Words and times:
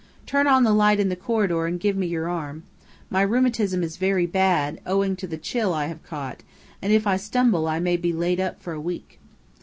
"Turn 0.25 0.47
on 0.47 0.63
the 0.63 0.73
light 0.73 0.99
in 0.99 1.09
the 1.09 1.15
corridor 1.15 1.67
and 1.67 1.79
give 1.79 1.95
me 1.95 2.07
your 2.07 2.27
arm. 2.27 2.63
My 3.11 3.21
rheumatism 3.21 3.83
is 3.83 3.97
very 3.97 4.25
bad, 4.25 4.81
owing 4.83 5.15
to 5.17 5.27
the 5.27 5.37
chill 5.37 5.75
I 5.75 5.85
have 5.85 6.01
caught, 6.01 6.41
and 6.81 6.91
if 6.91 7.05
I 7.05 7.17
stumble 7.17 7.67
I 7.67 7.77
may 7.79 7.97
be 7.97 8.11
laid 8.11 8.39
up 8.39 8.59
for 8.63 8.73
a 8.73 8.81
week." 8.81 9.19